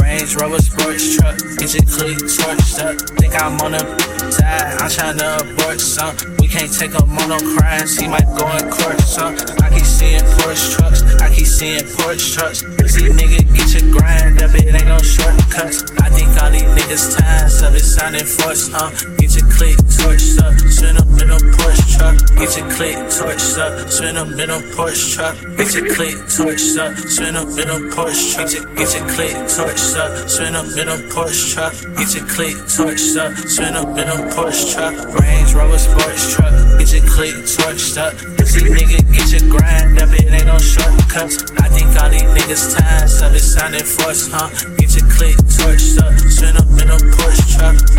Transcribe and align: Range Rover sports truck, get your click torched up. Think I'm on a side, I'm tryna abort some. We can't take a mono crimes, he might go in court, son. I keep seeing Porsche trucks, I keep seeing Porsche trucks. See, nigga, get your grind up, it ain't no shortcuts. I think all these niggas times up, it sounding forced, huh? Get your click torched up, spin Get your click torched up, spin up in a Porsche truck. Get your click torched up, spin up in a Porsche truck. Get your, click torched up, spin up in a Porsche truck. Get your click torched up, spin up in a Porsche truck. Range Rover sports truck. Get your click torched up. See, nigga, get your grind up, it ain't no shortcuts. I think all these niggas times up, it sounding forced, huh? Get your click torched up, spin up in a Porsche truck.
Range 0.00 0.36
Rover 0.36 0.58
sports 0.58 1.16
truck, 1.16 1.38
get 1.58 1.74
your 1.74 1.86
click 1.86 2.18
torched 2.18 2.78
up. 2.78 2.96
Think 3.18 3.34
I'm 3.40 3.60
on 3.60 3.74
a 3.74 3.82
side, 4.30 4.78
I'm 4.80 4.90
tryna 4.90 5.40
abort 5.40 5.80
some. 5.80 6.14
We 6.38 6.48
can't 6.48 6.72
take 6.72 6.94
a 6.94 7.04
mono 7.06 7.38
crimes, 7.56 7.98
he 7.98 8.06
might 8.08 8.26
go 8.36 8.46
in 8.56 8.70
court, 8.70 9.00
son. 9.00 9.38
I 9.62 9.70
keep 9.70 9.84
seeing 9.84 10.20
Porsche 10.20 10.76
trucks, 10.76 11.02
I 11.20 11.34
keep 11.34 11.46
seeing 11.46 11.84
Porsche 11.84 12.34
trucks. 12.34 12.60
See, 12.92 13.08
nigga, 13.08 13.40
get 13.54 13.82
your 13.82 13.92
grind 13.92 14.42
up, 14.42 14.54
it 14.54 14.74
ain't 14.74 14.86
no 14.86 14.98
shortcuts. 14.98 15.90
I 16.00 16.10
think 16.10 16.30
all 16.42 16.50
these 16.50 16.62
niggas 16.62 17.18
times 17.18 17.62
up, 17.62 17.74
it 17.74 17.80
sounding 17.80 18.26
forced, 18.26 18.72
huh? 18.72 18.90
Get 19.18 19.34
your 19.36 19.48
click 19.50 19.76
torched 19.76 20.42
up, 20.42 20.58
spin 20.70 20.96
Get 22.40 22.56
your 22.56 22.70
click 22.70 22.96
torched 22.96 23.58
up, 23.58 23.90
spin 23.90 24.16
up 24.16 24.28
in 24.28 24.48
a 24.48 24.56
Porsche 24.72 25.12
truck. 25.14 25.36
Get 25.58 25.74
your 25.74 25.94
click 25.94 26.16
torched 26.24 26.78
up, 26.80 26.96
spin 26.96 27.36
up 27.36 27.48
in 27.52 27.68
a 27.68 27.76
Porsche 27.92 28.32
truck. 28.32 28.48
Get 28.76 28.94
your, 28.96 29.06
click 29.12 29.36
torched 29.44 29.96
up, 30.00 30.26
spin 30.26 30.56
up 30.56 30.64
in 30.72 30.88
a 30.88 30.96
Porsche 31.12 31.52
truck. 31.52 31.74
Get 31.98 32.14
your 32.14 32.24
click 32.24 32.56
torched 32.64 33.20
up, 33.20 33.36
spin 33.46 33.76
up 33.76 33.92
in 33.92 34.08
a 34.08 34.16
Porsche 34.32 34.72
truck. 34.72 35.20
Range 35.20 35.52
Rover 35.52 35.78
sports 35.78 36.34
truck. 36.34 36.50
Get 36.78 36.92
your 36.94 37.04
click 37.12 37.34
torched 37.44 37.98
up. 38.00 38.16
See, 38.48 38.64
nigga, 38.72 39.04
get 39.12 39.28
your 39.36 39.44
grind 39.52 40.00
up, 40.00 40.08
it 40.08 40.32
ain't 40.32 40.46
no 40.46 40.56
shortcuts. 40.56 41.44
I 41.60 41.68
think 41.68 41.92
all 42.00 42.08
these 42.08 42.22
niggas 42.22 42.74
times 42.74 43.20
up, 43.20 43.34
it 43.34 43.40
sounding 43.40 43.84
forced, 43.84 44.32
huh? 44.32 44.48
Get 44.80 44.96
your 44.96 45.04
click 45.12 45.36
torched 45.60 46.00
up, 46.00 46.18
spin 46.32 46.56
up 46.56 46.64
in 46.80 46.88
a 46.88 46.96
Porsche 46.96 47.44
truck. 47.52 47.89